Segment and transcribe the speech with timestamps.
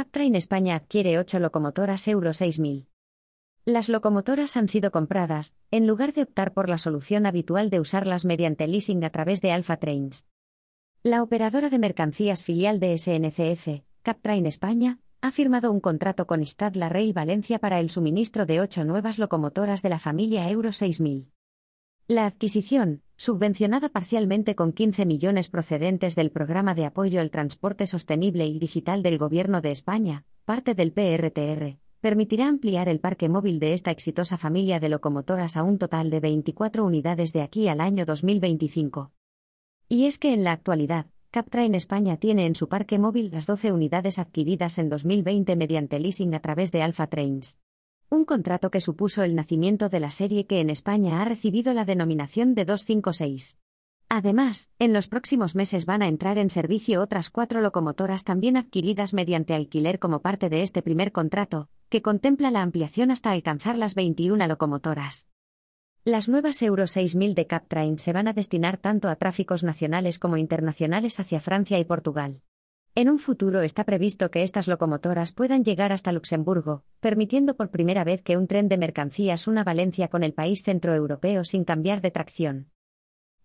[0.00, 2.86] Captrain España adquiere 8 locomotoras Euro 6000.
[3.66, 8.24] Las locomotoras han sido compradas, en lugar de optar por la solución habitual de usarlas
[8.24, 10.26] mediante leasing a través de Alpha Trains.
[11.02, 16.94] La operadora de mercancías filial de SNCF, Captrain España, ha firmado un contrato con Stadler
[16.94, 21.30] Rail Valencia para el suministro de ocho nuevas locomotoras de la familia Euro 6000.
[22.10, 28.48] La adquisición, subvencionada parcialmente con 15 millones procedentes del Programa de Apoyo al Transporte Sostenible
[28.48, 33.74] y Digital del Gobierno de España, parte del PRTR, permitirá ampliar el parque móvil de
[33.74, 38.04] esta exitosa familia de locomotoras a un total de 24 unidades de aquí al año
[38.04, 39.12] 2025.
[39.88, 43.70] Y es que en la actualidad, Captrain España tiene en su parque móvil las 12
[43.70, 47.60] unidades adquiridas en 2020 mediante leasing a través de Alpha Trains
[48.10, 51.84] un contrato que supuso el nacimiento de la serie que en España ha recibido la
[51.84, 53.58] denominación de 256.
[54.08, 59.14] Además, en los próximos meses van a entrar en servicio otras cuatro locomotoras también adquiridas
[59.14, 63.94] mediante alquiler como parte de este primer contrato, que contempla la ampliación hasta alcanzar las
[63.94, 65.28] 21 locomotoras.
[66.04, 70.36] Las nuevas Euro 6000 de Captrain se van a destinar tanto a tráficos nacionales como
[70.36, 72.42] internacionales hacia Francia y Portugal.
[73.00, 78.04] En un futuro está previsto que estas locomotoras puedan llegar hasta Luxemburgo, permitiendo por primera
[78.04, 82.10] vez que un tren de mercancías una Valencia con el país centroeuropeo sin cambiar de
[82.10, 82.68] tracción.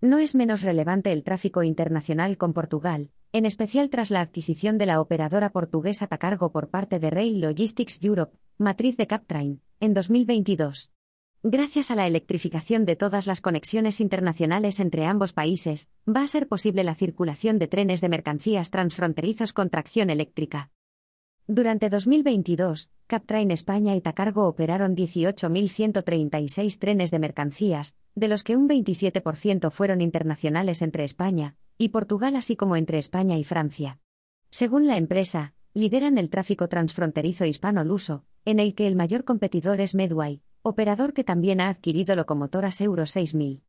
[0.00, 4.86] No es menos relevante el tráfico internacional con Portugal, en especial tras la adquisición de
[4.86, 10.90] la operadora portuguesa Tacargo por parte de Rail Logistics Europe, matriz de Captrain, en 2022.
[11.46, 16.48] Gracias a la electrificación de todas las conexiones internacionales entre ambos países, va a ser
[16.48, 20.70] posible la circulación de trenes de mercancías transfronterizos con tracción eléctrica.
[21.46, 28.66] Durante 2022, Captrain España y Tacargo operaron 18.136 trenes de mercancías, de los que un
[28.66, 34.00] 27% fueron internacionales entre España y Portugal, así como entre España y Francia.
[34.48, 39.94] Según la empresa, lideran el tráfico transfronterizo hispano-luso, en el que el mayor competidor es
[39.94, 43.62] Medway, operador que también ha adquirido locomotoras Euro 6000.